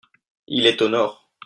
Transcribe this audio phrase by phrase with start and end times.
[0.47, 1.29] Il est au nord.